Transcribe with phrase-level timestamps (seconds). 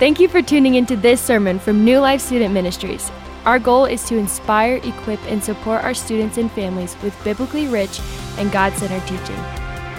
[0.00, 3.12] Thank you for tuning into this sermon from New Life Student Ministries.
[3.44, 8.00] Our goal is to inspire, equip, and support our students and families with biblically rich
[8.36, 9.38] and God centered teaching.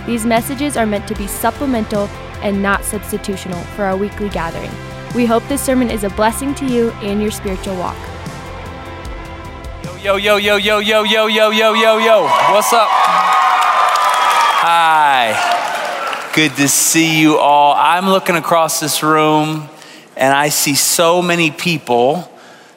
[0.06, 2.08] These messages are meant to be supplemental
[2.44, 4.70] and not substitutional for our weekly gathering.
[5.16, 7.96] We hope this sermon is a blessing to you and your spiritual walk.
[10.04, 12.24] Yo, yo, yo, yo, yo, yo, yo, yo, yo, yo, yo.
[12.52, 12.90] What's up?
[14.60, 16.32] Hi.
[16.36, 17.74] Good to see you all.
[17.78, 19.70] I'm looking across this room
[20.18, 22.32] and I see so many people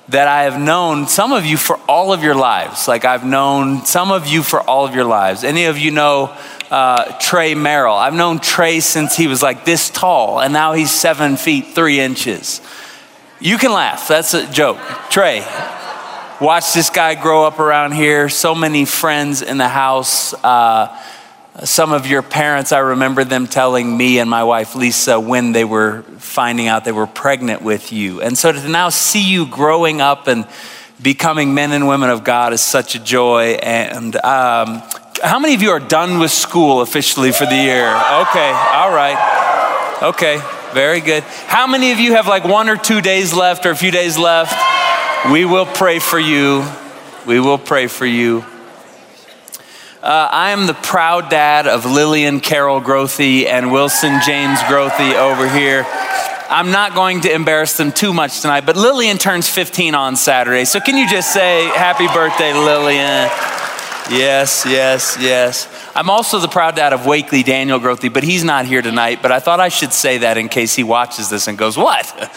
[0.09, 2.89] that I have known, some of you for all of your lives.
[2.89, 5.45] Like I've known some of you for all of your lives.
[5.45, 6.35] Any of you know
[6.71, 7.95] uh, Trey Merrill?
[7.95, 12.01] I've known Trey since he was like this tall, and now he's seven feet, three
[12.01, 12.63] inches.
[13.41, 14.79] You can laugh, that's a joke.
[15.11, 15.41] Trey,
[16.41, 18.29] watch this guy grow up around here.
[18.29, 20.33] So many friends in the house.
[20.33, 20.89] Uh,
[21.65, 25.65] some of your parents, I remember them telling me and my wife Lisa when they
[25.65, 28.21] were finding out they were pregnant with you.
[28.21, 30.47] And so to now see you growing up and
[31.03, 33.59] becoming men and women of God is such a joy.
[33.63, 34.83] And um,
[35.23, 37.87] how many of you are done with school officially for the year?
[37.87, 39.99] Okay, all right.
[40.03, 40.41] Okay,
[40.73, 41.25] very good.
[41.25, 44.17] How many of you have like one or two days left or a few days
[44.17, 44.55] left?
[45.33, 46.65] We will pray for you.
[47.27, 48.45] We will pray for you.
[50.09, 55.47] Uh, I am the proud dad of Lillian Carol Grothe and Wilson James Grothe over
[55.47, 55.85] here.
[56.49, 60.65] I'm not going to embarrass them too much tonight, but Lillian turns 15 on Saturday.
[60.65, 63.29] So can you just say happy birthday, Lillian?
[64.11, 65.69] Yes, yes, yes.
[65.95, 69.21] I'm also the proud dad of Wakely Daniel Grothe, but he's not here tonight.
[69.21, 72.33] But I thought I should say that in case he watches this and goes, What?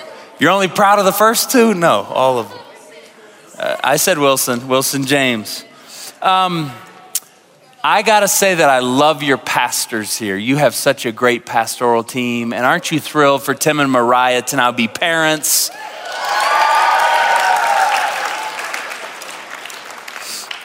[0.40, 1.74] You're only proud of the first two?
[1.74, 2.58] No, all of them.
[3.58, 5.66] Uh, I said Wilson, Wilson James.
[6.22, 6.72] Um,
[7.84, 10.36] I got to say that I love your pastors here.
[10.36, 12.52] You have such a great pastoral team.
[12.52, 15.68] And aren't you thrilled for Tim and Mariah to now be parents?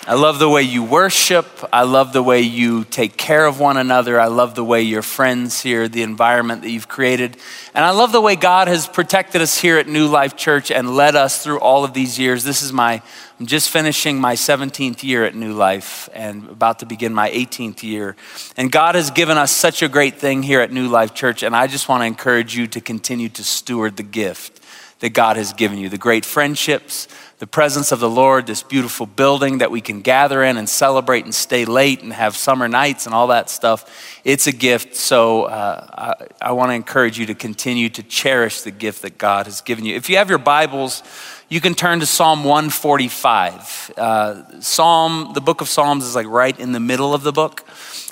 [0.07, 1.45] I love the way you worship.
[1.73, 4.21] I love the way you take care of one another.
[4.21, 7.35] I love the way your friends here, the environment that you've created.
[7.73, 10.95] And I love the way God has protected us here at New Life Church and
[10.95, 12.45] led us through all of these years.
[12.45, 13.01] This is my
[13.37, 17.83] I'm just finishing my 17th year at New Life and about to begin my 18th
[17.83, 18.15] year.
[18.55, 21.53] And God has given us such a great thing here at New Life Church, and
[21.53, 24.63] I just want to encourage you to continue to steward the gift
[24.99, 27.07] that God has given you the great friendships,
[27.39, 31.23] the presence of the Lord, this beautiful building that we can gather in and celebrate
[31.23, 34.19] and stay late and have summer nights and all that stuff.
[34.23, 34.95] It's a gift.
[34.95, 39.19] So uh, I, I want to encourage you to continue to cherish the gift that
[39.19, 39.95] God has given you.
[39.95, 41.03] If you have your Bibles,
[41.47, 43.93] you can turn to Psalm 145.
[43.95, 47.63] Uh, Psalm, the book of Psalms is like right in the middle of the book,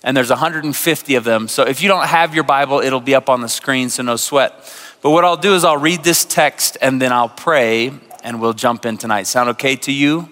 [0.04, 1.48] and there's 150 of them.
[1.48, 4.18] So if you don't have your Bible, it'll be up on the screen, so no
[4.18, 4.54] sweat.
[5.02, 7.92] But what I'll do is I'll read this text and then I'll pray
[8.26, 9.28] and we'll jump in tonight.
[9.28, 10.28] Sound okay to you?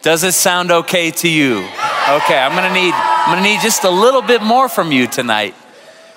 [0.00, 1.58] Does it sound okay to you?
[1.58, 5.54] Okay, I'm gonna need I'm gonna need just a little bit more from you tonight.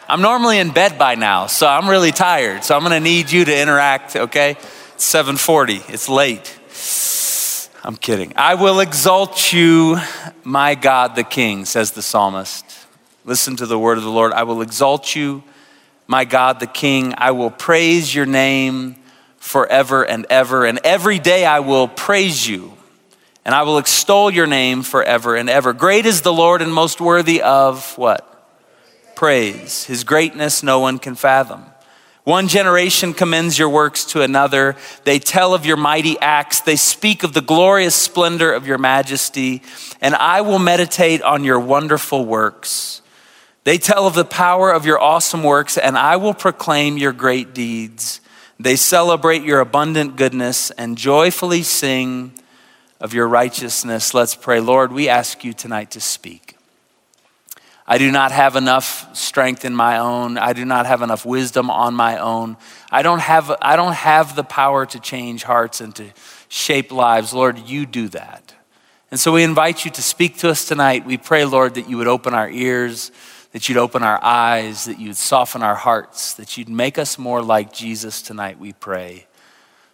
[0.08, 2.64] I'm normally in bed by now, so I'm really tired.
[2.64, 4.52] So I'm to need you to interact, okay?
[4.94, 5.84] It's 7:40.
[5.90, 6.56] It's late.
[7.84, 8.34] I'm kidding.
[8.36, 10.00] I will exalt you,
[10.44, 12.66] my God the King, says the psalmist.
[13.26, 14.32] Listen to the word of the Lord.
[14.32, 15.44] I will exalt you,
[16.10, 17.14] my God the King.
[17.18, 18.98] I will praise your name
[19.38, 20.66] forever and ever.
[20.66, 22.74] And every day I will praise you,
[23.46, 25.72] and I will extol your name forever and ever.
[25.72, 28.26] Great is the Lord and most worthy of what?
[29.20, 29.84] praise.
[29.84, 31.66] His greatness no one can fathom.
[32.24, 34.78] One generation commends your works to another.
[35.04, 36.62] They tell of your mighty acts.
[36.62, 39.62] They speak of the glorious splendor of your majesty.
[40.00, 43.02] And I will meditate on your wonderful works.
[43.64, 47.54] They tell of the power of your awesome works, and I will proclaim your great
[47.54, 48.22] deeds.
[48.60, 52.34] They celebrate your abundant goodness and joyfully sing
[53.00, 54.14] of your righteousness.
[54.14, 54.60] Let's pray.
[54.60, 56.58] Lord, we ask you tonight to speak.
[57.88, 60.38] I do not have enough strength in my own.
[60.38, 62.56] I do not have enough wisdom on my own.
[62.92, 66.12] I don't have, I don't have the power to change hearts and to
[66.50, 67.34] shape lives.
[67.34, 68.54] Lord, you do that.
[69.10, 71.04] And so we invite you to speak to us tonight.
[71.04, 73.12] We pray, Lord, that you would open our ears,
[73.52, 77.42] that you'd open our eyes, that you'd soften our hearts, that you'd make us more
[77.42, 79.26] like Jesus tonight, we pray.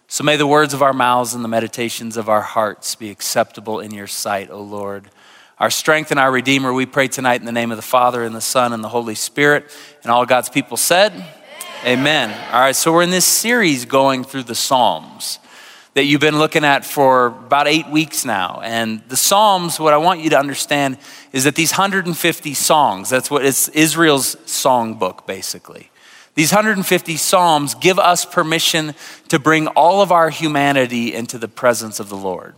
[0.08, 3.80] So may the words of our mouths and the meditations of our hearts be acceptable
[3.80, 5.10] in your sight, O Lord
[5.58, 6.72] our strength and our Redeemer.
[6.72, 9.14] We pray tonight in the name of the Father and the Son and the Holy
[9.14, 9.74] Spirit.
[10.02, 12.30] And all God's people said, Amen.
[12.30, 12.52] Amen.
[12.52, 15.38] All right, so we're in this series going through the Psalms
[15.96, 18.60] that you've been looking at for about eight weeks now.
[18.62, 20.98] And the Psalms, what I want you to understand
[21.32, 25.88] is that these 150 songs, that's what it's Israel's songbook, basically.
[26.34, 28.94] These 150 Psalms give us permission
[29.28, 32.54] to bring all of our humanity into the presence of the Lord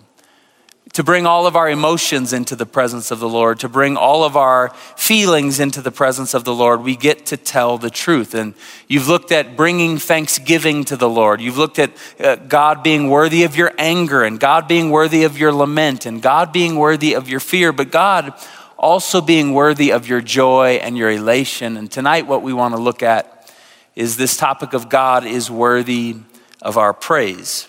[0.92, 4.24] to bring all of our emotions into the presence of the Lord, to bring all
[4.24, 8.34] of our feelings into the presence of the Lord, we get to tell the truth.
[8.34, 8.54] And
[8.86, 11.40] you've looked at bringing thanksgiving to the Lord.
[11.40, 15.38] You've looked at uh, God being worthy of your anger and God being worthy of
[15.38, 18.32] your lament and God being worthy of your fear, but God
[18.78, 21.76] also being worthy of your joy and your elation.
[21.76, 23.52] And tonight, what we want to look at
[23.94, 26.16] is this topic of God is worthy
[26.62, 27.68] of our praise.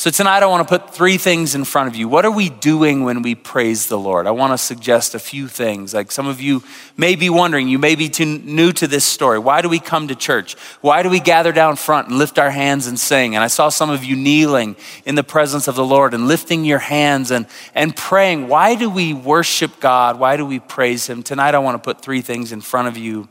[0.00, 2.08] So, tonight I want to put three things in front of you.
[2.08, 4.26] What are we doing when we praise the Lord?
[4.26, 5.92] I want to suggest a few things.
[5.92, 6.62] Like some of you
[6.96, 9.38] may be wondering, you may be too new to this story.
[9.38, 10.54] Why do we come to church?
[10.80, 13.34] Why do we gather down front and lift our hands and sing?
[13.34, 14.74] And I saw some of you kneeling
[15.04, 18.48] in the presence of the Lord and lifting your hands and, and praying.
[18.48, 20.18] Why do we worship God?
[20.18, 21.22] Why do we praise Him?
[21.22, 23.28] Tonight I want to put three things in front of you.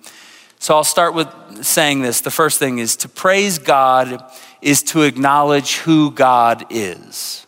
[0.61, 1.29] So, I'll start with
[1.63, 2.21] saying this.
[2.21, 4.23] The first thing is to praise God
[4.61, 7.47] is to acknowledge who God is.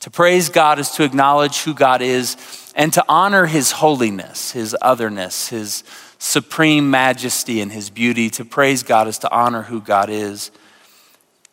[0.00, 2.36] To praise God is to acknowledge who God is
[2.74, 5.84] and to honor his holiness, his otherness, his
[6.18, 8.28] supreme majesty and his beauty.
[8.30, 10.50] To praise God is to honor who God is.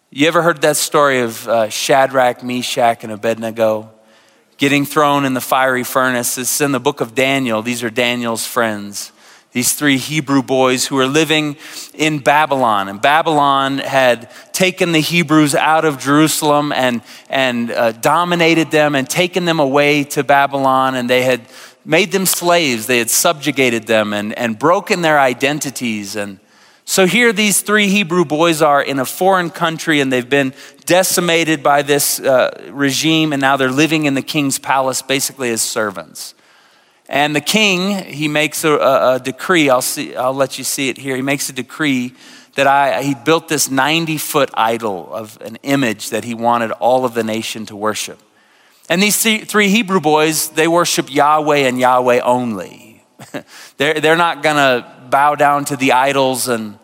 [0.10, 3.92] You ever heard that story of uh, Shadrach, Meshach, and Abednego
[4.58, 6.38] getting thrown in the fiery furnace?
[6.38, 7.62] It's in the book of Daniel.
[7.62, 9.12] These are Daniel's friends
[9.56, 11.56] these three Hebrew boys who were living
[11.94, 12.90] in Babylon.
[12.90, 19.10] And Babylon had taken the Hebrews out of Jerusalem and, and uh, dominated them and
[19.10, 20.96] taken them away to Babylon.
[20.96, 21.40] And they had
[21.86, 26.18] made them slaves, they had subjugated them and, and broken their identities.
[26.18, 26.42] And
[26.84, 30.54] so here these three Hebrew boys are in a foreign country and they've been
[30.86, 33.32] decimated by this uh, regime.
[33.32, 36.35] And now they're living in the king's palace basically as servants.
[37.08, 39.70] And the king, he makes a, a, a, decree.
[39.70, 41.16] I'll, see, I'll let you see it here.
[41.16, 42.14] He makes a decree
[42.56, 47.06] that I, he built this 90 foot idol of an image that he wanted all
[47.06, 48.20] of the nation to worship.
[48.90, 53.04] And these three Hebrew boys, they worship Yahweh and Yahweh only.
[53.78, 56.48] they're, they're not going to bow down to the idols.
[56.48, 56.78] And,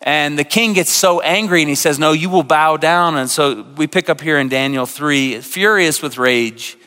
[0.00, 3.16] and the king gets so angry and he says, No, you will bow down.
[3.16, 6.78] And so we pick up here in Daniel 3, furious with rage.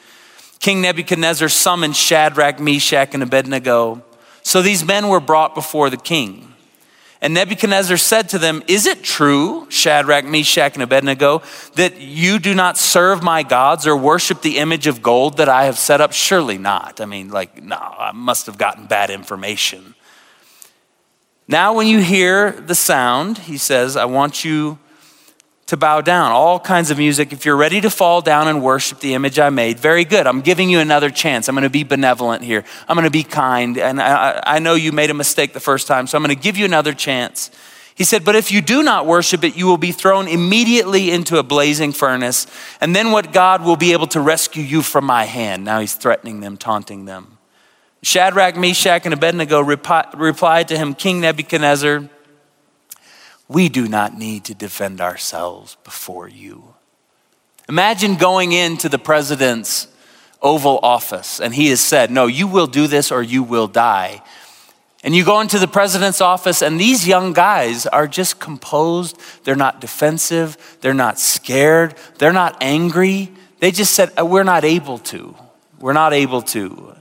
[0.60, 4.04] King Nebuchadnezzar summoned Shadrach, Meshach, and Abednego.
[4.44, 6.54] So these men were brought before the king.
[7.20, 11.42] And Nebuchadnezzar said to them, Is it true, Shadrach, Meshach, and Abednego,
[11.74, 15.66] that you do not serve my gods or worship the image of gold that I
[15.66, 16.14] have set up?
[16.14, 17.02] Surely not.
[17.02, 19.96] I mean, like, no, I must have gotten bad information.
[21.48, 24.78] Now, when you hear the sound, he says, I want you
[25.68, 27.34] to bow down, all kinds of music.
[27.34, 30.26] If you're ready to fall down and worship the image I made, very good.
[30.26, 31.48] I'm giving you another chance.
[31.48, 32.64] I'm going to be benevolent here.
[32.88, 33.78] I'm going to be kind.
[33.78, 36.42] And I, I know you made a mistake the first time, so I'm going to
[36.42, 37.52] give you another chance.
[37.96, 41.38] He said, But if you do not worship it, you will be thrown immediately into
[41.38, 42.48] a blazing furnace.
[42.80, 45.66] And then what God will be able to rescue you from my hand.
[45.66, 47.38] Now he's threatening them, taunting them.
[48.04, 52.08] Shadrach, Meshach, and Abednego replied to him, King Nebuchadnezzar,
[53.48, 56.76] we do not need to defend ourselves before you.
[57.70, 59.88] Imagine going into the president's
[60.42, 64.22] Oval Office and he has said, No, you will do this or you will die.
[65.04, 69.18] And you go into the president's office, and these young guys are just composed.
[69.44, 70.78] They're not defensive.
[70.82, 71.96] They're not scared.
[72.18, 73.32] They're not angry.
[73.60, 75.36] They just said, uh, We're not able to.
[75.80, 76.96] We're not able to.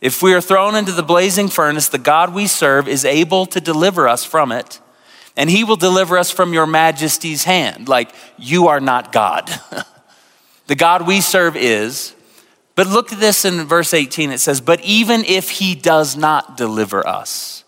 [0.00, 3.60] If we are thrown into the blazing furnace, the God we serve is able to
[3.60, 4.80] deliver us from it
[5.36, 7.88] and he will deliver us from your majesty's hand.
[7.88, 9.50] Like, you are not God.
[10.66, 12.14] the God we serve is.
[12.74, 14.30] But look at this in verse 18.
[14.30, 17.64] It says, But even if he does not deliver us,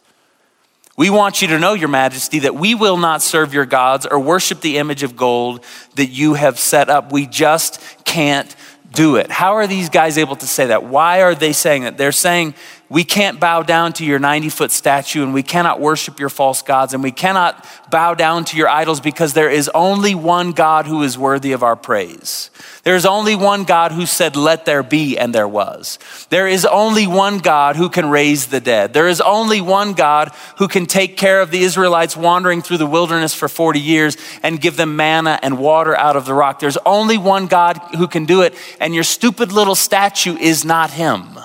[0.97, 4.21] we want you to know, Your Majesty, that we will not serve your gods or
[4.21, 5.65] worship the image of gold
[5.97, 7.13] that you have set up.
[7.13, 8.55] We just can't
[8.93, 9.31] do it.
[9.31, 10.85] How are these guys able to say that?
[10.85, 11.99] Why are they saying that?
[11.99, 12.55] They're saying,
[12.91, 16.61] we can't bow down to your 90 foot statue and we cannot worship your false
[16.61, 20.87] gods and we cannot bow down to your idols because there is only one God
[20.87, 22.51] who is worthy of our praise.
[22.83, 25.99] There is only one God who said, Let there be, and there was.
[26.29, 28.93] There is only one God who can raise the dead.
[28.93, 32.87] There is only one God who can take care of the Israelites wandering through the
[32.87, 36.59] wilderness for 40 years and give them manna and water out of the rock.
[36.59, 40.91] There's only one God who can do it, and your stupid little statue is not
[40.91, 41.39] him.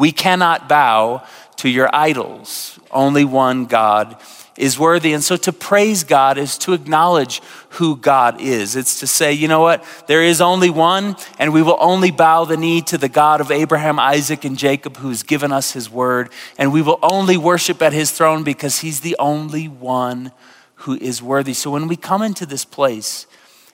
[0.00, 1.24] We cannot bow
[1.56, 2.80] to your idols.
[2.90, 4.16] Only one God
[4.56, 5.12] is worthy.
[5.12, 7.42] And so to praise God is to acknowledge
[7.76, 8.76] who God is.
[8.76, 9.84] It's to say, you know what?
[10.06, 13.50] There is only one, and we will only bow the knee to the God of
[13.50, 16.30] Abraham, Isaac, and Jacob who's given us his word.
[16.56, 20.32] And we will only worship at his throne because he's the only one
[20.76, 21.52] who is worthy.
[21.52, 23.26] So when we come into this place,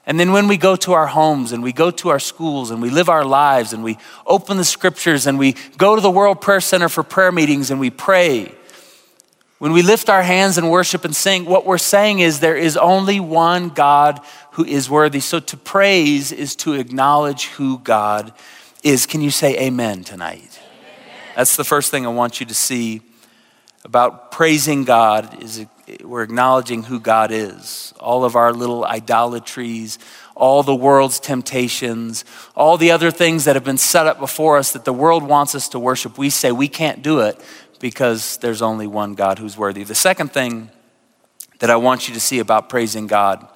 [0.07, 2.81] and then when we go to our homes and we go to our schools and
[2.81, 6.41] we live our lives and we open the scriptures and we go to the World
[6.41, 8.55] Prayer Center for prayer meetings and we pray,
[9.59, 12.77] when we lift our hands and worship and sing, what we're saying is there is
[12.77, 14.21] only one God
[14.53, 15.19] who is worthy.
[15.19, 18.33] So to praise is to acknowledge who God
[18.85, 19.07] is.
[19.07, 20.61] Can you say amen tonight?
[20.63, 20.95] Amen.
[21.35, 23.01] That's the first thing I want you to see
[23.85, 25.65] about praising God is
[26.03, 27.95] we're acknowledging who God is.
[28.01, 29.99] All of our little idolatries,
[30.35, 32.25] all the world's temptations,
[32.55, 35.55] all the other things that have been set up before us that the world wants
[35.55, 37.41] us to worship, we say we can't do it
[37.79, 39.85] because there's only one God who's worthy.
[39.85, 40.71] The second thing
[41.59, 43.47] that I want you to see about praising God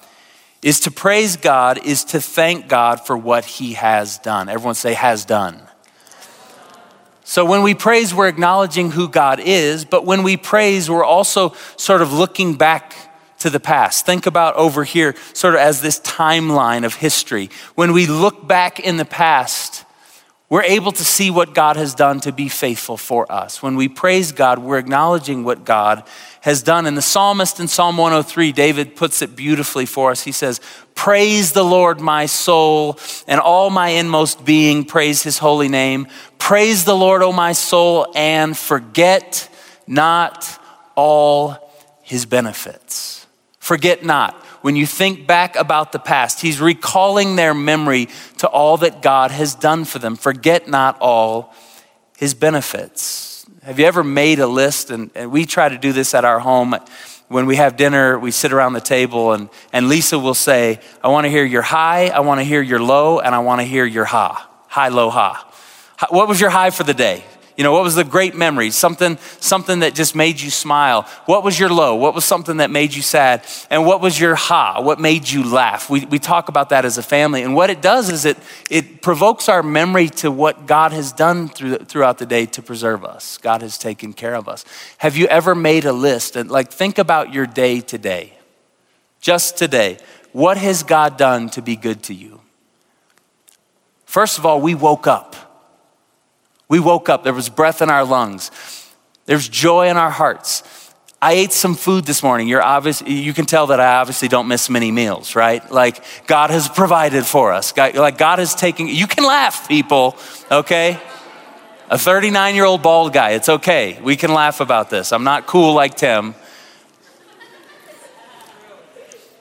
[0.62, 4.48] is to praise God is to thank God for what he has done.
[4.48, 5.60] Everyone say has done.
[7.30, 11.54] So when we praise, we're acknowledging who God is, but when we praise, we're also
[11.76, 12.92] sort of looking back
[13.38, 14.04] to the past.
[14.04, 17.48] Think about over here, sort of as this timeline of history.
[17.76, 19.84] When we look back in the past,
[20.50, 23.62] we're able to see what God has done to be faithful for us.
[23.62, 26.02] When we praise God, we're acknowledging what God
[26.40, 26.86] has done.
[26.86, 30.24] And the psalmist in Psalm 103, David puts it beautifully for us.
[30.24, 30.60] He says,
[30.96, 36.08] Praise the Lord, my soul, and all my inmost being, praise his holy name.
[36.38, 39.48] Praise the Lord, O my soul, and forget
[39.86, 40.60] not
[40.96, 43.24] all his benefits.
[43.60, 44.34] Forget not.
[44.62, 48.08] When you think back about the past, he's recalling their memory
[48.40, 50.16] to all that God has done for them.
[50.16, 51.54] Forget not all
[52.16, 53.44] his benefits.
[53.62, 54.90] Have you ever made a list?
[54.90, 56.74] And, and, we try to do this at our home.
[57.28, 61.08] When we have dinner, we sit around the table, and, and Lisa will say, I
[61.08, 63.66] want to hear your high, I want to hear your low, and I want to
[63.66, 64.48] hear your ha.
[64.68, 65.46] High, low, ha.
[66.08, 67.22] What was your high for the day?
[67.56, 68.70] You know, what was the great memory?
[68.70, 71.02] Something, something that just made you smile.
[71.26, 71.94] What was your low?
[71.94, 73.44] What was something that made you sad?
[73.68, 74.80] And what was your ha?
[74.80, 75.90] What made you laugh?
[75.90, 77.42] We, we talk about that as a family.
[77.42, 78.38] And what it does is it,
[78.70, 83.04] it provokes our memory to what God has done through, throughout the day to preserve
[83.04, 83.38] us.
[83.38, 84.64] God has taken care of us.
[84.98, 88.32] Have you ever made a list and like think about your day today?
[89.20, 89.98] Just today.
[90.32, 92.40] What has God done to be good to you?
[94.04, 95.36] First of all, we woke up.
[96.70, 98.52] We woke up, there was breath in our lungs,
[99.26, 100.62] there's joy in our hearts.
[101.20, 102.48] I ate some food this morning.
[102.48, 105.68] You're obvious, you can tell that I obviously don't miss many meals, right?
[105.70, 107.72] Like God has provided for us.
[107.72, 110.16] God, like God is taking, you can laugh, people,
[110.50, 110.98] okay?
[111.90, 114.00] A 39 year old bald guy, it's okay.
[114.00, 115.12] We can laugh about this.
[115.12, 116.36] I'm not cool like Tim.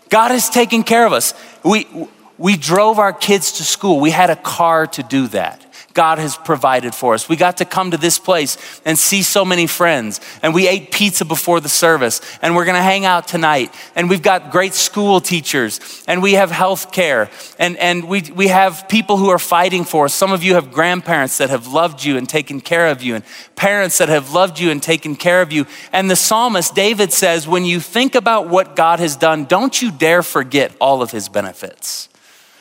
[0.09, 1.35] God is taking care of us.
[1.63, 1.87] We,
[2.39, 3.99] we drove our kids to school.
[3.99, 5.68] We had a car to do that.
[5.93, 7.27] God has provided for us.
[7.27, 10.21] We got to come to this place and see so many friends.
[10.41, 12.21] And we ate pizza before the service.
[12.41, 13.73] And we're going to hang out tonight.
[13.95, 16.03] And we've got great school teachers.
[16.07, 17.29] And we have health care.
[17.57, 20.13] And, and we, we have people who are fighting for us.
[20.13, 23.23] Some of you have grandparents that have loved you and taken care of you, and
[23.55, 25.65] parents that have loved you and taken care of you.
[25.93, 29.91] And the psalmist, David says, when you think about what God has done, don't you
[29.91, 32.08] dare forget all of his benefits.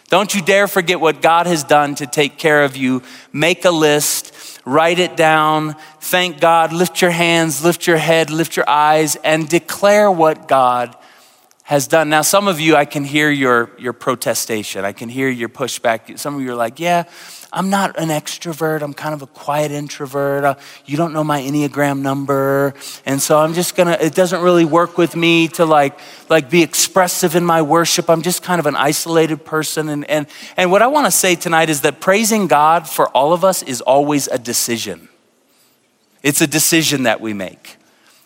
[0.08, 3.02] Don't you dare forget what God has done to take care of you.
[3.32, 8.56] Make a list, write it down, thank God, lift your hands, lift your head, lift
[8.56, 10.96] your eyes, and declare what God
[11.64, 12.08] has done.
[12.08, 14.86] Now, some of you, I can hear your, your protestation.
[14.86, 16.18] I can hear your pushback.
[16.18, 17.04] Some of you are like, yeah,
[17.50, 18.82] I'm not an extrovert.
[18.82, 20.44] I'm kind of a quiet introvert.
[20.44, 22.74] Uh, you don't know my Enneagram number.
[23.06, 26.62] And so I'm just gonna, it doesn't really work with me to like, like be
[26.62, 28.10] expressive in my worship.
[28.10, 29.88] I'm just kind of an isolated person.
[29.88, 30.26] And, and,
[30.58, 33.80] and what I wanna say tonight is that praising God for all of us is
[33.80, 35.08] always a decision.
[36.22, 37.77] It's a decision that we make.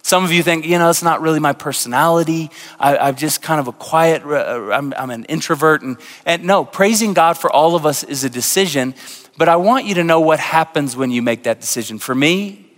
[0.02, 2.50] Some of you think, you know, it's not really my personality.
[2.78, 5.82] I, am just kind of a quiet, uh, I'm, I'm an introvert.
[5.82, 8.94] And, and no, praising God for all of us is a decision.
[9.38, 11.98] But I want you to know what happens when you make that decision.
[11.98, 12.72] For me,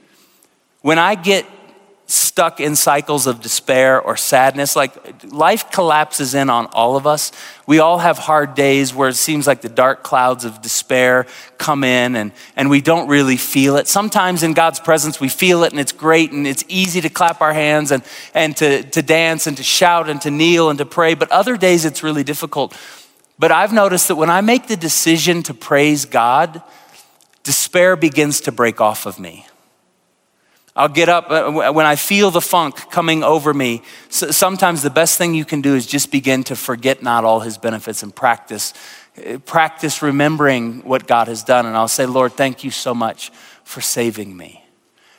[0.82, 1.46] when I get
[2.06, 4.76] stuck in cycles of despair or sadness.
[4.76, 7.32] Like life collapses in on all of us.
[7.66, 11.82] We all have hard days where it seems like the dark clouds of despair come
[11.82, 13.88] in and, and we don't really feel it.
[13.88, 17.40] Sometimes in God's presence, we feel it and it's great and it's easy to clap
[17.40, 18.02] our hands and,
[18.34, 21.14] and to, to dance and to shout and to kneel and to pray.
[21.14, 22.76] But other days, it's really difficult.
[23.38, 26.62] But I've noticed that when I make the decision to praise God,
[27.42, 29.46] despair begins to break off of me.
[30.76, 33.82] I'll get up uh, when I feel the funk coming over me.
[34.08, 37.58] Sometimes the best thing you can do is just begin to forget not all his
[37.58, 38.74] benefits and practice.
[39.16, 41.66] Uh, practice remembering what God has done.
[41.66, 43.30] And I'll say, Lord, thank you so much
[43.62, 44.63] for saving me.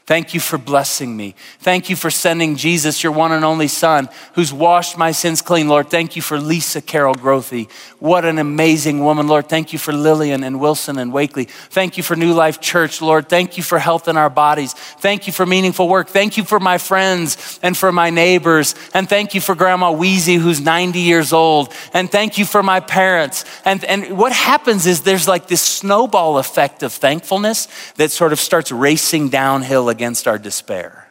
[0.06, 1.34] Thank you for blessing me.
[1.62, 5.68] Thank you for sending Jesus, your one and only Son, who's washed my sins clean.
[5.68, 7.68] Lord, thank you for Lisa Carol Grothe.
[7.98, 9.50] What an amazing woman, Lord.
[9.50, 11.46] Thank you for Lillian and Wilson and Wakely.
[11.46, 13.28] Thank you for New Life Church, Lord.
[13.30, 14.74] Thank you for health in our bodies.
[14.74, 16.08] Thank you for meaningful work.
[16.08, 18.76] Thank you for my friends and for my neighbors.
[18.94, 21.74] And thank you for Grandma Wheezy, who's 90 years old.
[21.94, 23.44] And thank you for my parents.
[23.66, 28.40] And, and what happens is there's like this snowball effect of thankfulness that sort of
[28.40, 31.06] starts racing downhill against our despair.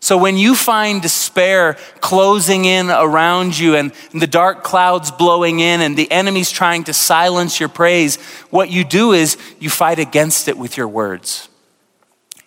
[0.00, 5.80] So when you find despair closing in around you and the dark clouds blowing in
[5.80, 8.16] and the enemy's trying to silence your praise,
[8.50, 11.47] what you do is you fight against it with your words.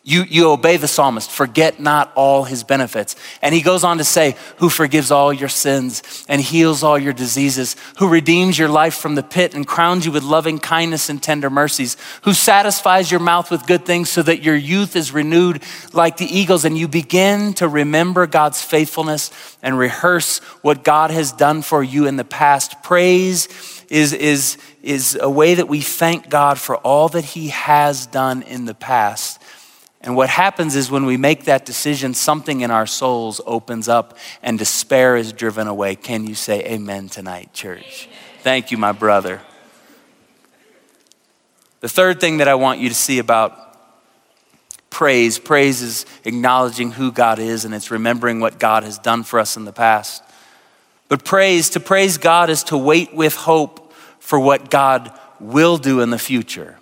[0.03, 3.15] You, you obey the psalmist, forget not all his benefits.
[3.39, 7.13] And he goes on to say, Who forgives all your sins and heals all your
[7.13, 11.21] diseases, who redeems your life from the pit and crowns you with loving kindness and
[11.21, 15.61] tender mercies, who satisfies your mouth with good things so that your youth is renewed
[15.93, 16.65] like the eagles.
[16.65, 19.29] And you begin to remember God's faithfulness
[19.61, 22.81] and rehearse what God has done for you in the past.
[22.81, 23.47] Praise
[23.91, 28.41] is, is, is a way that we thank God for all that he has done
[28.41, 29.39] in the past
[30.03, 34.17] and what happens is when we make that decision, something in our souls opens up
[34.41, 35.95] and despair is driven away.
[35.95, 38.07] Can you say amen tonight, church?
[38.07, 38.19] Amen.
[38.41, 39.41] Thank you, my brother.
[41.81, 43.57] The third thing that I want you to see about
[44.89, 49.39] praise praise is acknowledging who God is and it's remembering what God has done for
[49.39, 50.23] us in the past.
[51.09, 56.01] But praise, to praise God is to wait with hope for what God will do
[56.01, 56.77] in the future.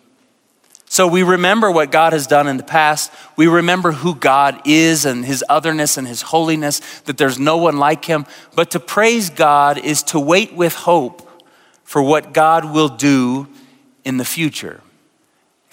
[0.99, 3.09] So we remember what God has done in the past.
[3.37, 7.77] We remember who God is and his otherness and his holiness, that there's no one
[7.77, 8.25] like him.
[8.53, 11.25] But to praise God is to wait with hope
[11.85, 13.47] for what God will do
[14.03, 14.81] in the future.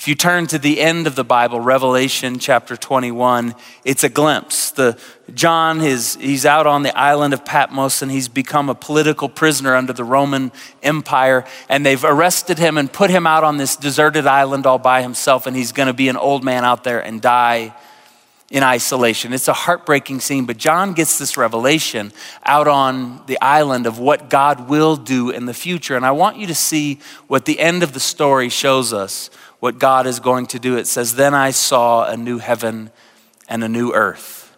[0.07, 4.71] If you turn to the end of the Bible, Revelation chapter 21, it's a glimpse.
[4.71, 4.97] The,
[5.35, 9.75] John is he's out on the island of Patmos and he's become a political prisoner
[9.75, 11.45] under the Roman Empire.
[11.69, 15.45] And they've arrested him and put him out on this deserted island all by himself.
[15.45, 17.75] And he's going to be an old man out there and die
[18.49, 19.33] in isolation.
[19.33, 22.13] It's a heartbreaking scene, but John gets this revelation
[22.45, 25.97] out on the island of what God will do in the future.
[25.97, 29.31] And I want you to see what the end of the story shows us
[29.67, 30.77] what God is going to do.
[30.77, 32.93] It says, Then I saw a new heaven
[33.49, 34.57] and a new earth.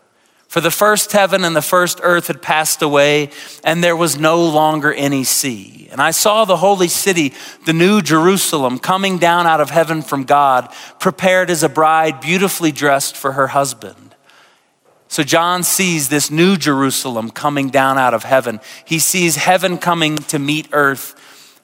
[0.48, 3.30] For the first heaven and the first earth had passed away,
[3.64, 5.88] and there was no longer any sea.
[5.90, 7.32] And I saw the holy city,
[7.64, 12.70] the new Jerusalem, coming down out of heaven from God, prepared as a bride, beautifully
[12.70, 14.14] dressed for her husband.
[15.08, 18.60] So John sees this new Jerusalem coming down out of heaven.
[18.84, 21.14] He sees heaven coming to meet earth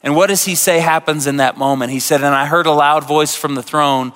[0.04, 1.90] and what does he say happens in that moment?
[1.90, 4.12] He said, And I heard a loud voice from the throne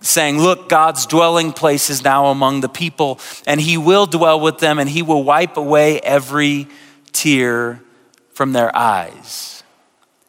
[0.00, 4.58] saying, Look, God's dwelling place is now among the people, and he will dwell with
[4.58, 6.66] them, and he will wipe away every
[7.12, 7.80] tear
[8.32, 9.62] from their eyes.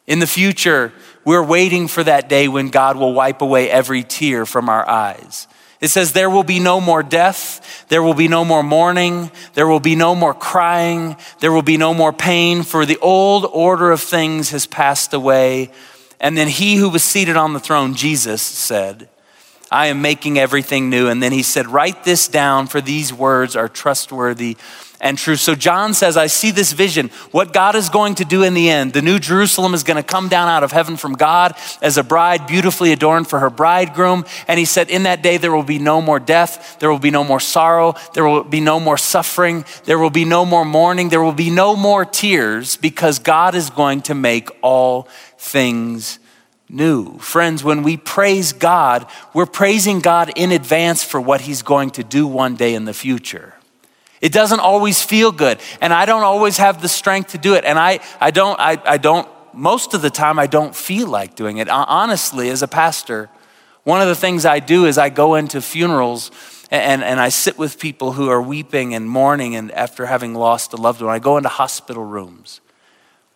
[0.06, 0.92] In the future,
[1.24, 5.48] we're waiting for that day when God will wipe away every tear from our eyes.
[5.80, 9.66] It says, There will be no more death, there will be no more mourning, there
[9.66, 13.90] will be no more crying, there will be no more pain, for the old order
[13.90, 15.70] of things has passed away.
[16.20, 19.08] And then he who was seated on the throne, Jesus, said,
[19.70, 21.08] I am making everything new.
[21.08, 24.56] And then he said, Write this down, for these words are trustworthy
[25.00, 25.36] and true.
[25.36, 28.68] So John says, I see this vision, what God is going to do in the
[28.68, 28.92] end.
[28.92, 32.04] The new Jerusalem is going to come down out of heaven from God as a
[32.04, 34.24] bride beautifully adorned for her bridegroom.
[34.46, 37.10] And he said, In that day, there will be no more death, there will be
[37.10, 41.08] no more sorrow, there will be no more suffering, there will be no more mourning,
[41.08, 45.08] there will be no more tears because God is going to make all
[45.38, 46.18] things
[46.68, 47.18] new.
[47.18, 52.04] Friends, when we praise God, we're praising God in advance for what he's going to
[52.04, 53.54] do one day in the future.
[54.20, 55.60] It doesn't always feel good.
[55.80, 57.64] And I don't always have the strength to do it.
[57.64, 61.34] And I, I don't, I, I don't, most of the time, I don't feel like
[61.34, 61.68] doing it.
[61.68, 63.30] Honestly, as a pastor,
[63.84, 66.30] one of the things I do is I go into funerals
[66.70, 70.72] and, and I sit with people who are weeping and mourning and after having lost
[70.72, 71.12] a loved one.
[71.12, 72.60] I go into hospital rooms.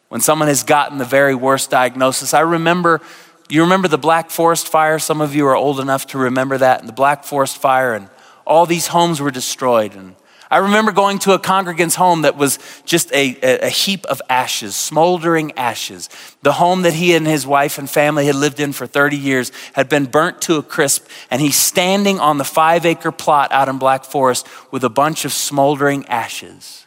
[0.08, 3.00] When someone has gotten the very worst diagnosis, I remember,
[3.48, 5.00] you remember the Black Forest fire?
[5.00, 6.78] Some of you are old enough to remember that.
[6.78, 8.08] And the Black Forest fire, and
[8.46, 9.96] all these homes were destroyed.
[9.96, 10.14] And
[10.54, 13.36] I remember going to a congregant's home that was just a,
[13.66, 16.08] a, heap of ashes, smoldering ashes.
[16.42, 19.50] The home that he and his wife and family had lived in for 30 years
[19.72, 23.68] had been burnt to a crisp, and he's standing on the five acre plot out
[23.68, 26.86] in Black Forest with a bunch of smoldering ashes.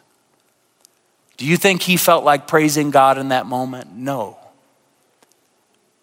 [1.36, 3.94] Do you think he felt like praising God in that moment?
[3.94, 4.38] No.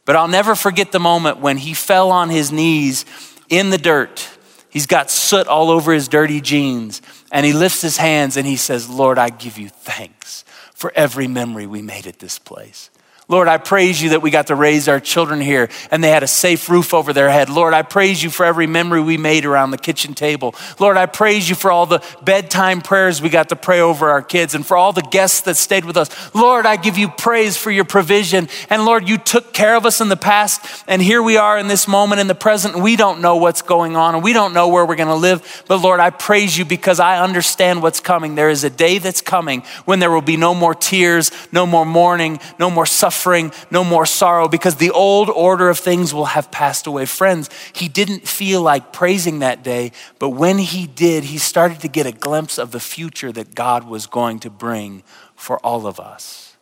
[0.05, 3.05] But I'll never forget the moment when he fell on his knees
[3.49, 4.34] in the dirt
[4.75, 7.01] He's got soot all over his dirty jeans.
[7.31, 11.27] And he lifts his hands and he says, Lord, I give you thanks for every
[11.27, 12.89] memory we made at this place.
[13.27, 16.21] Lord, I praise you that we got to raise our children here and they had
[16.21, 17.49] a safe roof over their head.
[17.49, 20.53] Lord, I praise you for every memory we made around the kitchen table.
[20.79, 24.21] Lord, I praise you for all the bedtime prayers we got to pray over our
[24.21, 26.35] kids and for all the guests that stayed with us.
[26.35, 28.47] Lord, I give you praise for your provision.
[28.69, 31.67] And Lord, you took care of us in the past and here we are in
[31.67, 34.67] this moment in the present we don't know what's going on and we don't know
[34.67, 35.63] where we're going to live.
[35.67, 38.35] But Lord, I praise you because I understand what's coming.
[38.35, 41.85] There is a day that's coming when there will be no more tears, no more
[41.87, 46.25] mourning, no more suffering suffering, no more sorrow, because the old order of things will
[46.25, 47.05] have passed away.
[47.05, 51.87] Friends, he didn't feel like praising that day, but when he did, he started to
[51.87, 55.03] get a glimpse of the future that God was going to bring
[55.35, 56.57] for all of us.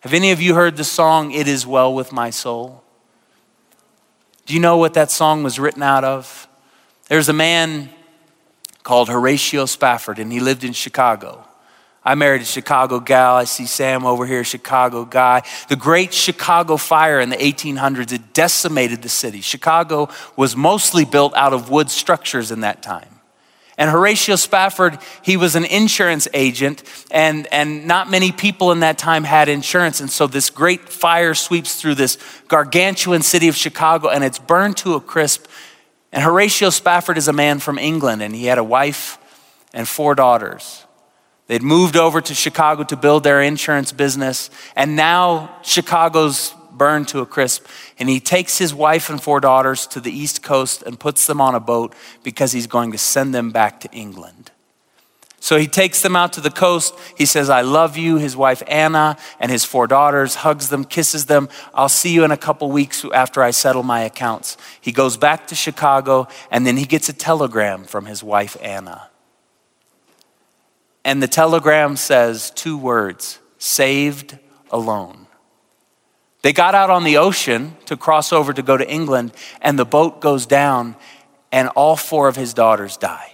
[0.00, 2.82] Have any of you heard the song, It Is Well With My Soul?
[4.46, 6.48] Do you know what that song was written out of?
[7.08, 7.90] There's a man
[8.82, 11.46] called Horatio Spafford, and he lived in Chicago.
[12.04, 13.36] I married a Chicago gal.
[13.36, 15.42] I see Sam over here, Chicago guy.
[15.68, 19.40] The great Chicago fire in the 1800s, it decimated the city.
[19.40, 23.08] Chicago was mostly built out of wood structures in that time.
[23.78, 28.98] And Horatio Spafford, he was an insurance agent, and, and not many people in that
[28.98, 30.00] time had insurance.
[30.00, 34.76] And so this great fire sweeps through this gargantuan city of Chicago, and it's burned
[34.78, 35.46] to a crisp.
[36.12, 39.18] And Horatio Spafford is a man from England, and he had a wife
[39.72, 40.81] and four daughters.
[41.48, 47.20] They'd moved over to Chicago to build their insurance business, and now Chicago's burned to
[47.20, 47.66] a crisp.
[47.98, 51.40] And he takes his wife and four daughters to the East Coast and puts them
[51.40, 54.50] on a boat because he's going to send them back to England.
[55.38, 56.94] So he takes them out to the coast.
[57.18, 58.16] He says, I love you.
[58.16, 61.48] His wife Anna and his four daughters hugs them, kisses them.
[61.74, 64.56] I'll see you in a couple weeks after I settle my accounts.
[64.80, 69.10] He goes back to Chicago and then he gets a telegram from his wife Anna.
[71.04, 74.38] And the telegram says two words saved
[74.70, 75.26] alone.
[76.42, 79.84] They got out on the ocean to cross over to go to England, and the
[79.84, 80.96] boat goes down,
[81.52, 83.32] and all four of his daughters die.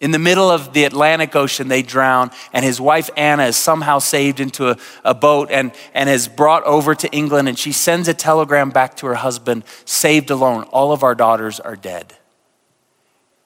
[0.00, 4.00] In the middle of the Atlantic Ocean, they drown, and his wife Anna is somehow
[4.00, 7.48] saved into a, a, boat and, and is brought over to England.
[7.48, 10.64] And she sends a telegram back to her husband saved alone.
[10.72, 12.14] All of our daughters are dead.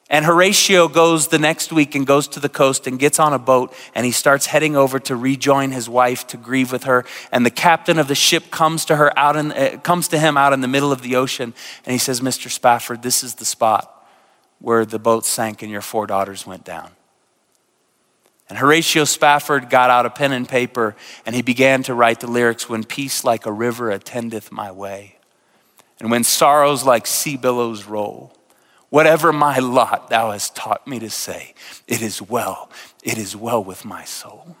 [0.09, 3.39] And Horatio goes the next week and goes to the coast and gets on a
[3.39, 7.03] boat and he starts heading over to rejoin his wife to grieve with her.
[7.31, 10.37] And the captain of the ship comes to her out in, uh, comes to him
[10.37, 11.53] out in the middle of the ocean
[11.85, 12.49] and he says, "Mr.
[12.49, 14.07] Spafford, this is the spot
[14.59, 16.91] where the boat sank and your four daughters went down."
[18.49, 22.27] And Horatio Spafford got out a pen and paper and he began to write the
[22.27, 25.17] lyrics, "When peace like a river attendeth my way,
[25.99, 28.36] and when sorrows like sea billows roll."
[28.89, 31.53] Whatever my lot, thou hast taught me to say,
[31.87, 32.69] it is well,
[33.03, 34.55] it is well with my soul.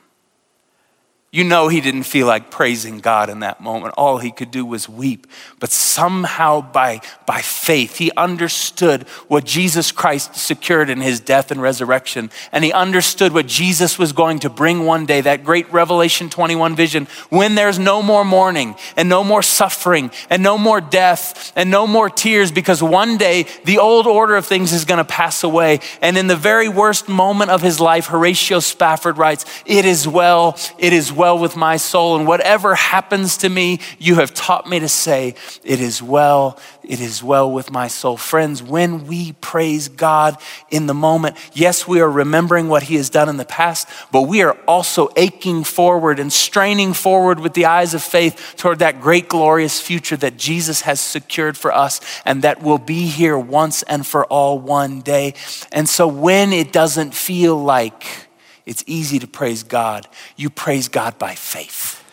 [1.29, 3.95] You know, he didn't feel like praising God in that moment.
[3.97, 5.27] All he could do was weep.
[5.59, 11.61] But somehow, by, by faith, he understood what Jesus Christ secured in his death and
[11.61, 12.31] resurrection.
[12.53, 16.77] And he understood what Jesus was going to bring one day that great Revelation 21
[16.77, 21.69] vision when there's no more mourning and no more suffering and no more death and
[21.69, 25.43] no more tears because one day the old order of things is going to pass
[25.43, 25.81] away.
[26.01, 30.57] And in the very worst moment of his life, Horatio Spafford writes, It is well,
[30.77, 32.17] it is well with my soul.
[32.17, 37.01] And whatever happens to me, you have taught me to say, It is well, it
[37.01, 38.15] is well with my soul.
[38.15, 40.37] Friends, when we praise God
[40.69, 44.23] in the moment, yes, we are remembering what He has done in the past, but
[44.23, 49.01] we are also aching forward and straining forward with the eyes of faith toward that
[49.01, 53.83] great, glorious future that Jesus has secured for us and that will be here once
[53.83, 55.33] and for all one day.
[55.71, 58.26] And so when it doesn't feel like,
[58.67, 60.07] it's easy to praise God.
[60.35, 62.03] You praise God by faith.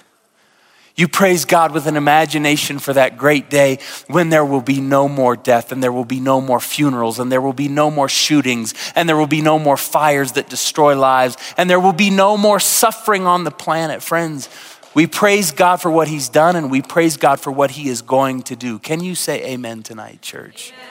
[0.94, 5.08] You praise God with an imagination for that great day when there will be no
[5.08, 8.08] more death and there will be no more funerals and there will be no more
[8.08, 12.10] shootings and there will be no more fires that destroy lives and there will be
[12.10, 14.00] no more suffering on the planet.
[14.00, 14.48] Friends,
[14.94, 18.00] we praise God for what He's done and we praise God for what He is
[18.00, 18.78] going to do.
[18.78, 20.72] Can you say amen tonight, church?
[20.72, 20.90] Amen.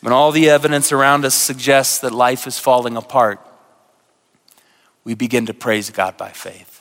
[0.00, 3.38] When all the evidence around us suggests that life is falling apart,
[5.04, 6.72] we begin to praise God by faith.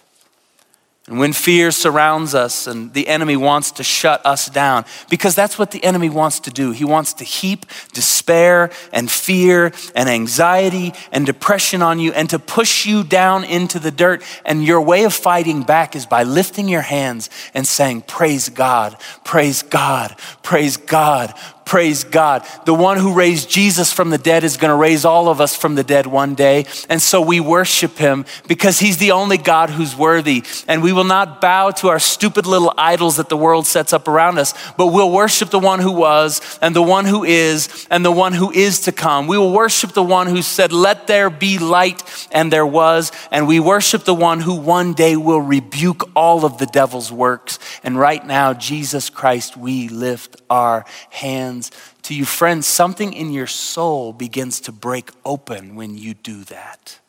[1.07, 5.57] And when fear surrounds us and the enemy wants to shut us down, because that's
[5.57, 6.71] what the enemy wants to do.
[6.71, 12.37] He wants to heap despair and fear and anxiety and depression on you and to
[12.37, 14.23] push you down into the dirt.
[14.45, 18.95] And your way of fighting back is by lifting your hands and saying, Praise God,
[19.25, 21.33] praise God, praise God,
[21.71, 22.45] Praise God.
[22.65, 25.55] The one who raised Jesus from the dead is going to raise all of us
[25.55, 26.65] from the dead one day.
[26.89, 30.43] And so we worship him because he's the only God who's worthy.
[30.67, 34.09] And we will not bow to our stupid little idols that the world sets up
[34.09, 38.03] around us, but we'll worship the one who was and the one who is and
[38.03, 39.27] the one who is to come.
[39.27, 42.03] We will worship the one who said, Let there be light,
[42.33, 43.13] and there was.
[43.31, 47.59] And we worship the one who one day will rebuke all of the devil's works.
[47.81, 51.71] And right now, Jesus Christ, we lift our hands
[52.03, 52.25] to you.
[52.25, 56.99] Friends, something in your soul begins to break open when you do that.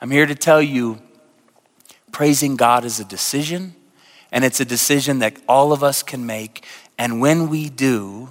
[0.00, 1.00] I'm here to tell you
[2.10, 3.74] praising God is a decision,
[4.32, 6.64] and it's a decision that all of us can make.
[6.98, 8.30] And when we do,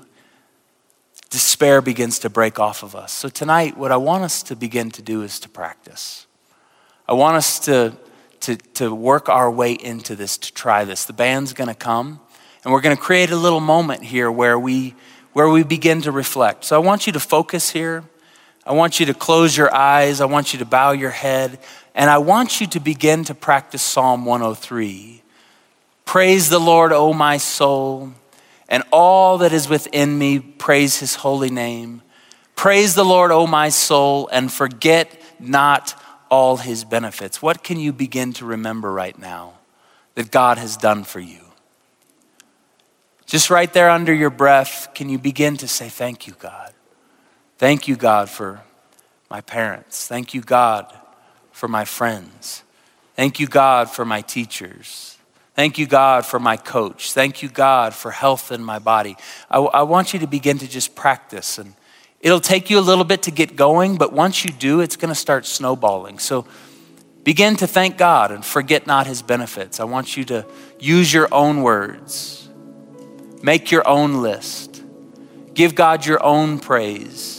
[1.29, 3.13] despair begins to break off of us.
[3.13, 6.27] So, tonight, what I want us to begin to do is to practice.
[7.07, 7.95] I want us to,
[8.41, 11.05] to, to work our way into this, to try this.
[11.05, 12.19] The band's gonna come,
[12.67, 14.93] and we're gonna create a little moment here where we,
[15.31, 16.65] where we begin to reflect.
[16.65, 18.03] So, I want you to focus here.
[18.65, 20.19] I want you to close your eyes.
[20.19, 21.59] I want you to bow your head.
[21.95, 25.23] And I want you to begin to practice Psalm 103.
[26.03, 28.11] Praise the Lord, O my soul
[28.69, 32.01] and all that is within me, praise his holy name.
[32.55, 35.95] Praise the Lord, O my soul, and forget not
[36.29, 37.41] all his benefits.
[37.41, 39.53] What can you begin to remember right now
[40.15, 41.46] that God has done for you?
[43.27, 46.73] Just right there under your breath, can you begin to say, Thank you, God?
[47.57, 48.61] Thank you, God, for
[49.29, 50.07] my parents.
[50.07, 50.91] Thank you, God,
[51.51, 52.63] for my friends.
[53.15, 55.17] Thank you, God, for my teachers.
[55.55, 57.13] Thank you, God, for my coach.
[57.13, 59.17] Thank you, God, for health in my body.
[59.49, 61.57] I, I, want you to begin to just practice.
[61.57, 61.73] And
[62.21, 65.09] it'll take you a little bit to get going, but once you do, it's going
[65.09, 66.19] to start snowballing.
[66.19, 66.45] So
[67.23, 69.79] begin to thank God and forget not his benefits.
[69.79, 70.45] I want you to
[70.79, 72.46] use your own words,
[73.41, 74.83] make your own list,
[75.53, 77.35] give God your own praise.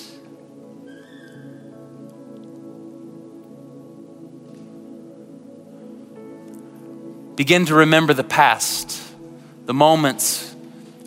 [7.37, 9.01] Begin to remember the past,
[9.67, 10.55] the moments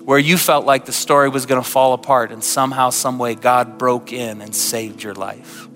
[0.06, 3.36] where you felt like the story was going to fall apart, and somehow, some way,
[3.36, 5.68] God broke in and saved your life.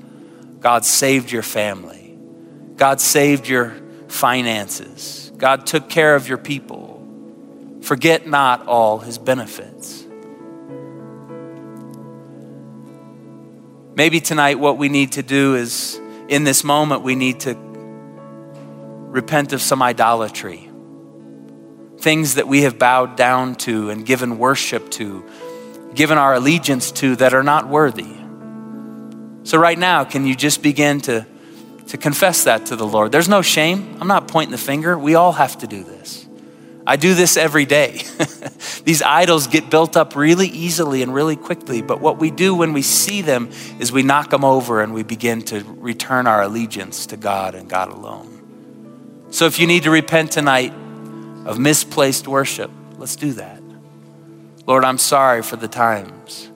[0.60, 2.18] God saved your family.
[2.76, 3.76] God saved your
[4.08, 5.32] finances.
[5.38, 6.95] God took care of your people.
[7.86, 10.04] Forget not all his benefits.
[13.94, 19.54] Maybe tonight, what we need to do is in this moment, we need to repent
[19.54, 20.68] of some idolatry,
[22.00, 25.24] things that we have bowed down to and given worship to,
[25.94, 28.16] given our allegiance to that are not worthy.
[29.44, 31.28] So, right now, can you just begin to,
[31.90, 33.12] to confess that to the Lord?
[33.12, 33.98] There's no shame.
[34.02, 34.98] I'm not pointing the finger.
[34.98, 36.25] We all have to do this.
[36.88, 38.04] I do this every day.
[38.84, 42.74] These idols get built up really easily and really quickly, but what we do when
[42.74, 47.08] we see them is we knock them over and we begin to return our allegiance
[47.08, 49.28] to God and God alone.
[49.32, 50.74] So if you need to repent tonight
[51.46, 53.62] of misplaced worship, let's do that.
[54.68, 56.52] Lord, I'm sorry for the times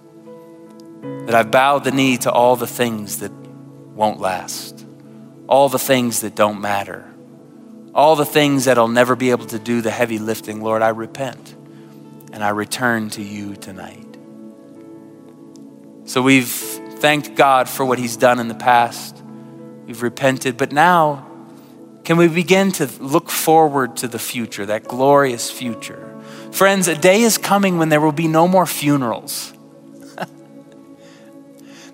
[1.02, 4.86] that I've bowed the knee to all the things that won't last,
[5.48, 7.09] all the things that don't matter,
[7.94, 10.62] all the things that I'll never be able to do the heavy lifting.
[10.62, 11.56] Lord, I repent
[12.32, 14.06] and I return to you tonight.
[16.06, 19.22] So we've thanked God for what He's done in the past.
[19.86, 21.26] We've repented, but now
[22.04, 26.06] can we begin to look forward to the future, that glorious future?
[26.52, 29.54] Friends, a day is coming when there will be no more funerals.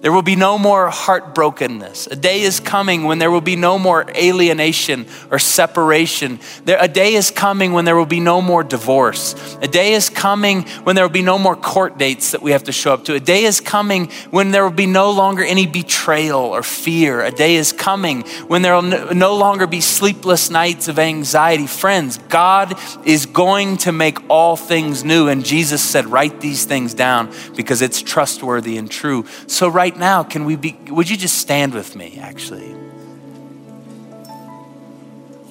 [0.05, 2.11] There will be no more heartbrokenness.
[2.11, 6.39] A day is coming when there will be no more alienation or separation.
[6.63, 9.33] There, a day is coming when there will be no more divorce.
[9.63, 12.65] A day is coming when there will be no more court dates that we have
[12.65, 13.15] to show up to.
[13.15, 17.23] A day is coming when there will be no longer any betrayal or fear.
[17.23, 21.65] A day is coming when there will no longer be sleepless nights of anxiety.
[21.65, 25.29] Friends, God is going to make all things new.
[25.29, 29.25] And Jesus said, Write these things down because it's trustworthy and true.
[29.47, 32.75] So, right right now, can we be, would you just stand with me, actually?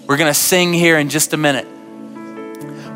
[0.06, 1.66] We're going to sing here in just a minute.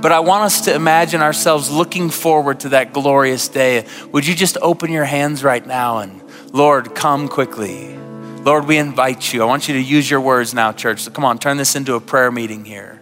[0.02, 3.86] But I want us to imagine ourselves looking forward to that glorious day.
[4.12, 7.96] Would you just open your hands right now and, Lord, come quickly.
[7.96, 9.42] Lord, we invite you.
[9.42, 11.00] I want you to use your words now, church.
[11.00, 13.00] So come on, turn this into a prayer meeting here.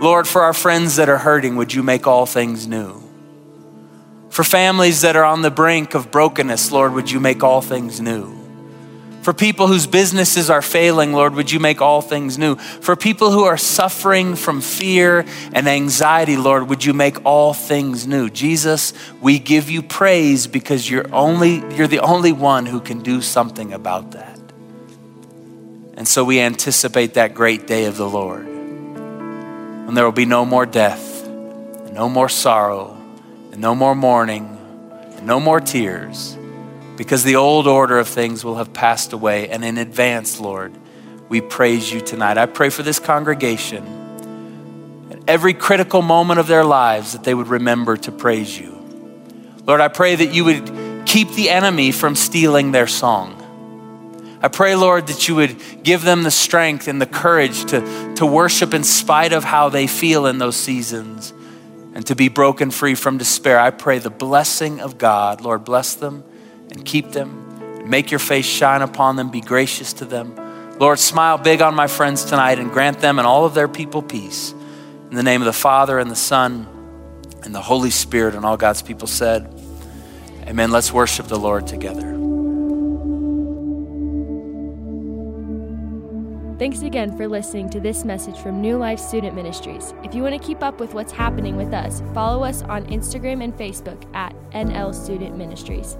[0.00, 3.01] Lord, for our friends that are hurting, would you make all things new?
[4.32, 8.00] For families that are on the brink of brokenness, Lord, would you make all things
[8.00, 8.34] new?
[9.20, 12.56] For people whose businesses are failing, Lord, would you make all things new?
[12.56, 18.06] For people who are suffering from fear and anxiety, Lord, would you make all things
[18.06, 18.30] new?
[18.30, 23.20] Jesus, we give you praise because you're only you're the only one who can do
[23.20, 24.40] something about that.
[25.92, 28.46] And so we anticipate that great day of the Lord.
[28.46, 31.28] When there will be no more death,
[31.92, 32.91] no more sorrow,
[33.52, 34.58] and no more mourning,
[35.16, 36.36] and no more tears
[36.96, 39.48] because the old order of things will have passed away.
[39.48, 40.72] And in advance, Lord,
[41.28, 42.38] we praise you tonight.
[42.38, 47.48] I pray for this congregation at every critical moment of their lives that they would
[47.48, 48.78] remember to praise you.
[49.66, 53.38] Lord, I pray that you would keep the enemy from stealing their song.
[54.42, 58.26] I pray, Lord, that you would give them the strength and the courage to, to
[58.26, 61.32] worship in spite of how they feel in those seasons
[61.94, 63.58] and to be broken free from despair.
[63.58, 66.24] I pray the blessing of God, Lord, bless them
[66.70, 67.88] and keep them.
[67.88, 69.30] Make your face shine upon them.
[69.30, 70.36] Be gracious to them.
[70.78, 74.02] Lord, smile big on my friends tonight and grant them and all of their people
[74.02, 74.52] peace.
[75.10, 76.66] In the name of the Father and the Son
[77.44, 79.52] and the Holy Spirit, and all God's people said,
[80.46, 80.70] Amen.
[80.70, 82.21] Let's worship the Lord together.
[86.58, 89.94] Thanks again for listening to this message from New Life Student Ministries.
[90.04, 93.42] If you want to keep up with what's happening with us, follow us on Instagram
[93.42, 95.96] and Facebook at NL Student Ministries.